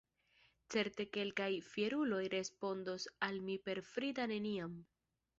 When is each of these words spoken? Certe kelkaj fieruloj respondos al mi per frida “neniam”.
Certe 0.75 1.05
kelkaj 1.17 1.49
fieruloj 1.73 2.21
respondos 2.35 3.05
al 3.27 3.37
mi 3.51 3.57
per 3.69 3.83
frida 3.91 4.25
“neniam”. 4.33 4.73